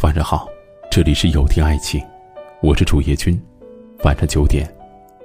[0.00, 0.48] 晚上好，
[0.90, 2.02] 这里是有听爱情，
[2.60, 3.40] 我是主页君。
[4.02, 4.68] 晚上九点，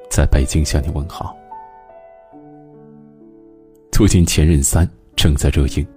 [0.08, 1.36] 在北京向你问好。
[3.92, 4.86] 最近《前任三》
[5.16, 5.88] 正在热映，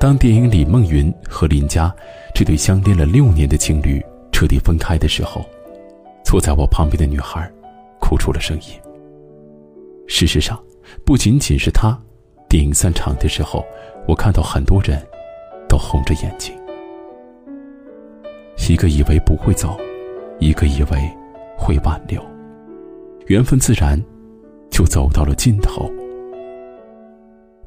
[0.00, 1.94] 当电影里孟云和林佳
[2.34, 5.44] 这对相恋了六年的情侣彻底分开的时候，
[6.24, 7.48] 坐在我旁边的女孩
[8.00, 8.68] 哭出了声音。
[10.08, 10.60] 事实上，
[11.04, 11.96] 不仅仅是她，
[12.48, 13.64] 电影散场的时候，
[14.08, 15.00] 我看到很多人
[15.68, 16.52] 都红着眼睛。
[18.68, 19.76] 一个以为不会走，
[20.38, 21.10] 一个以为
[21.58, 22.22] 会挽留，
[23.26, 24.00] 缘分自然
[24.70, 25.90] 就走到了尽头。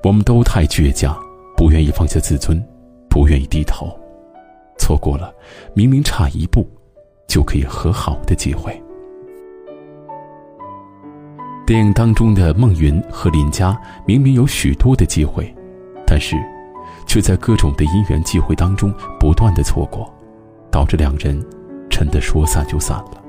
[0.04, 1.18] 我们都太倔强，
[1.58, 2.64] 不愿意放下自尊，
[3.10, 3.88] 不愿意低头，
[4.78, 5.34] 错过了
[5.74, 6.66] 明明差一步
[7.28, 8.82] 就可以和好的机会。
[11.68, 15.54] 电影当中的孟云和林佳明明有许多的机会，
[16.08, 16.36] 但是
[17.06, 20.10] 却在各种的因缘际会当中不断的错过。
[20.76, 21.42] 导致两人
[21.90, 23.24] 真的说散就散了。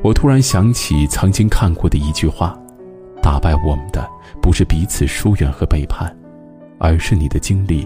[0.00, 2.56] 我突然想起曾经看过的一句话
[3.20, 4.08] ：“打败我们的
[4.40, 6.16] 不是彼此疏远和背叛，
[6.78, 7.84] 而是你的经历，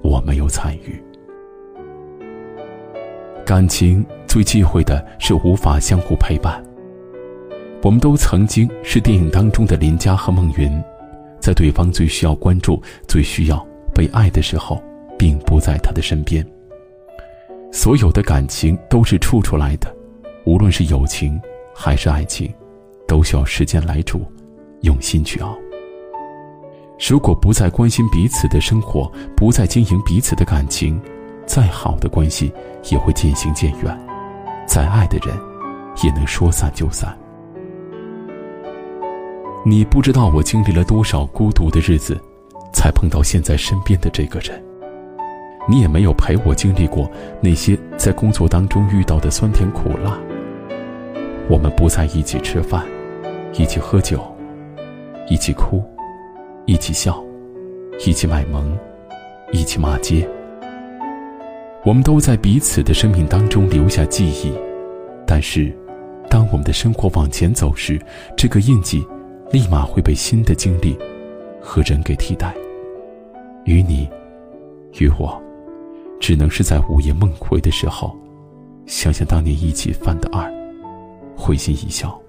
[0.00, 0.98] 我没有参与。”
[3.44, 6.64] 感情最忌讳的是无法相互陪伴。
[7.82, 10.82] 我们都曾经是电影当中的林佳和孟云，
[11.38, 13.62] 在对方最需要关注、最需要
[13.94, 14.82] 被爱的时候，
[15.18, 16.42] 并不在他的身边。
[17.86, 19.94] 所有的感情都是处出来的，
[20.44, 21.40] 无论是友情
[21.72, 22.52] 还是爱情，
[23.06, 24.26] 都需要时间来煮，
[24.80, 25.56] 用心去熬。
[27.08, 31.00] 如果不再关心彼此的生活，不再经营彼此的感情，
[31.46, 32.52] 再好的关系
[32.90, 33.96] 也会渐行渐远，
[34.66, 35.38] 再爱的人，
[36.02, 37.16] 也能说散就散。
[39.64, 42.20] 你不知道我经历了多少孤独的日子，
[42.72, 44.60] 才碰到现在身边的这个人。
[45.68, 50.18] 你也没有陪我经历过那些在工作当中遇到的酸甜苦辣。
[51.48, 52.84] 我们不再一起吃饭，
[53.52, 54.20] 一起喝酒，
[55.28, 55.82] 一起哭，
[56.64, 57.22] 一起笑，
[58.04, 58.76] 一起卖萌，
[59.52, 60.28] 一起骂街。
[61.84, 64.52] 我们都在彼此的生命当中留下记忆，
[65.24, 65.72] 但是，
[66.28, 68.00] 当我们的生活往前走时，
[68.36, 69.06] 这个印记
[69.52, 70.98] 立马会被新的经历
[71.60, 72.52] 和人给替代。
[73.64, 74.08] 与你，
[74.98, 75.40] 与我。
[76.26, 78.12] 只能是在午夜梦回的时候，
[78.84, 80.52] 想想当年一起犯的二，
[81.36, 82.20] 会心一笑，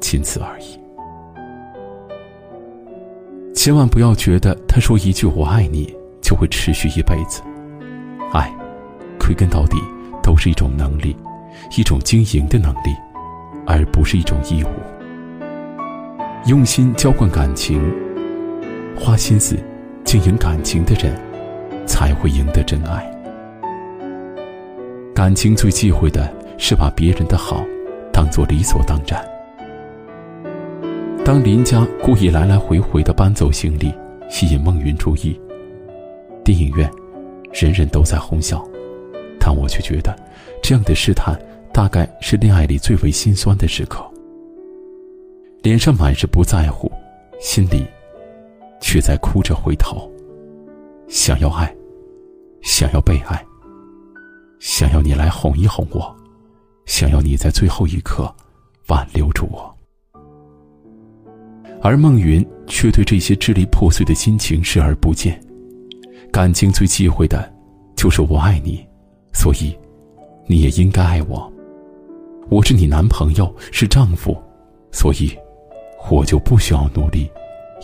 [0.00, 0.76] 仅此而已。
[3.54, 7.40] 千万不要觉得他说一句“我爱你”就会持续一辈子。
[8.32, 8.52] 爱，
[9.20, 9.76] 归根到底
[10.20, 11.16] 都是一种能力，
[11.76, 12.92] 一种经营的能力，
[13.64, 14.68] 而不是一种义务。
[16.46, 17.80] 用心浇灌感情，
[18.98, 19.56] 花心思
[20.02, 21.16] 经营感情的人，
[21.86, 23.08] 才会赢得真爱。
[25.18, 27.66] 感情最忌讳的是把别人的好
[28.12, 29.20] 当做理所当然。
[31.24, 33.92] 当林家故意来来回回的搬走行李，
[34.30, 35.36] 吸引孟云注意，
[36.44, 36.88] 电影院
[37.52, 38.64] 人人都在哄笑，
[39.40, 40.16] 但我却觉得
[40.62, 41.36] 这样的试探
[41.74, 44.08] 大概是恋爱里最为心酸的时刻。
[45.62, 46.88] 脸上满是不在乎，
[47.40, 47.84] 心里
[48.80, 50.08] 却在哭着回头，
[51.08, 51.74] 想要爱，
[52.62, 53.44] 想要被爱。
[54.60, 56.14] 想要你来哄一哄我，
[56.86, 58.34] 想要你在最后一刻
[58.88, 59.74] 挽留住我，
[61.80, 65.40] 而孟云却对这些支离破碎的心情视而不见。
[66.32, 67.50] 感情最忌讳的，
[67.96, 68.86] 就是我爱你，
[69.32, 69.76] 所以
[70.46, 71.50] 你也应该爱我。
[72.50, 74.36] 我是你男朋友，是丈夫，
[74.90, 75.36] 所以
[76.10, 77.30] 我就不需要努力，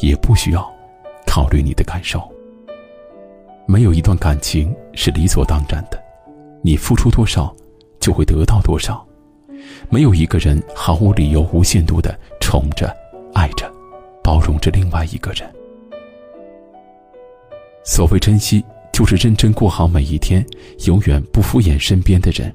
[0.02, 0.70] 也不需要
[1.26, 2.22] 考虑你的感受。
[3.66, 6.03] 没有一段感情是理所当然的。
[6.66, 7.54] 你付出多少，
[8.00, 9.06] 就会得到多少。
[9.90, 12.90] 没有一个人毫无理由、无限度的宠着、
[13.34, 13.70] 爱着、
[14.22, 15.46] 包容着另外一个人。
[17.84, 18.64] 所谓珍惜，
[18.94, 20.42] 就是认真过好每一天，
[20.86, 22.50] 永远不敷衍身边的人。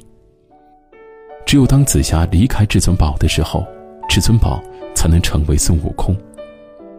[1.46, 3.64] 只有当紫霞离开至尊宝的时候，
[4.10, 4.60] 至尊宝
[4.96, 6.18] 才能成为孙悟空。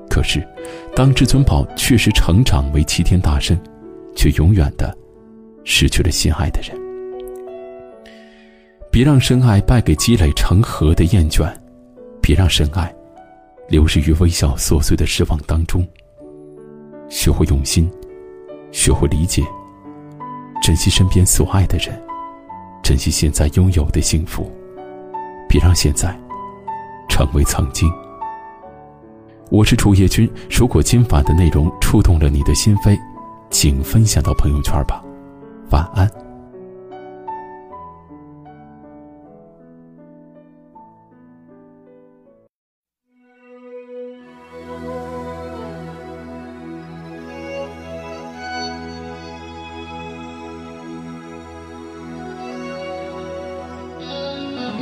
[0.09, 0.47] 可是，
[0.95, 3.59] 当至尊宝确实成长为齐天大圣，
[4.15, 4.97] 却永远的
[5.65, 6.80] 失去了心爱的人。
[9.00, 11.50] 别让深爱败给积累成河的厌倦，
[12.20, 12.94] 别让深爱
[13.67, 15.88] 流失于微笑琐碎的失望当中。
[17.08, 17.91] 学会用心，
[18.73, 19.43] 学会理解，
[20.62, 21.99] 珍惜身边所爱的人，
[22.82, 24.52] 珍惜现在拥有的幸福。
[25.49, 26.14] 别让现在
[27.08, 27.91] 成为曾经。
[29.49, 32.99] 我是楚叶君，如果今晚的内容触动了你的心扉，
[33.49, 35.03] 请分享到朋友圈吧。
[35.70, 36.30] 晚安。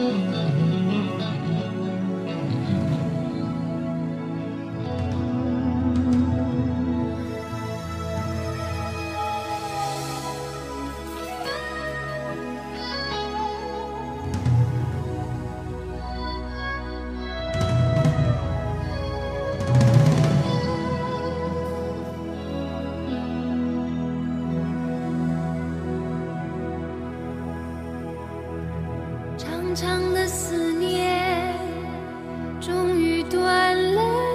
[0.08, 0.67] Música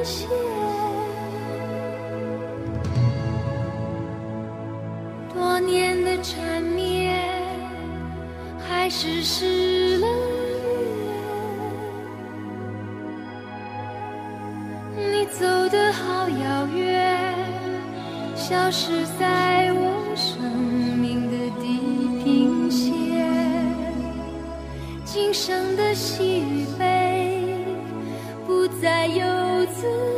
[0.04, 0.28] 谢谢
[5.34, 7.24] 多年的缠绵
[8.60, 10.08] 还是失了
[14.98, 17.34] 恋你走得好遥远
[18.36, 20.44] 消失在我生
[20.98, 21.80] 命的地
[22.26, 22.92] 平线
[25.06, 26.93] 今生的喜与悲
[29.84, 30.13] 思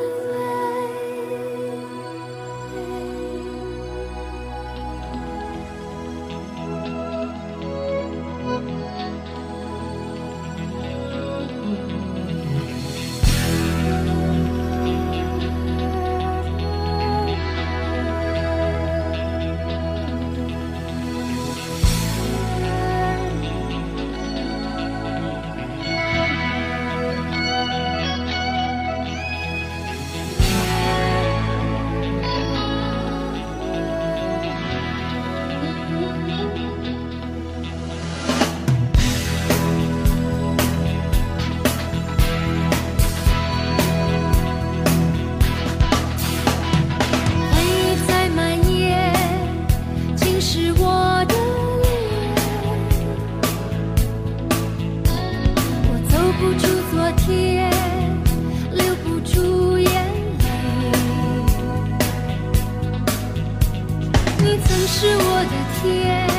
[64.88, 66.35] 是我的天。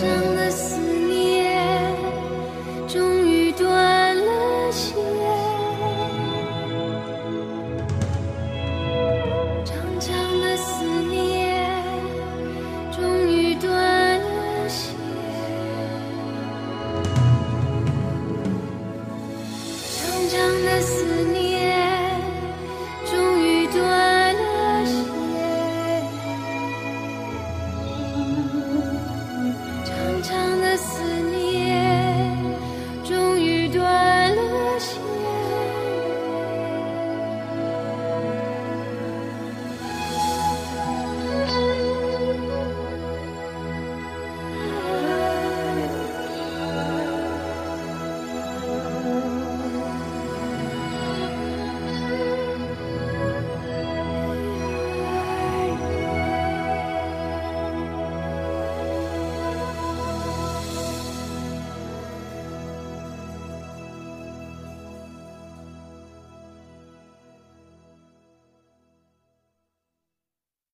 [0.00, 0.37] 真。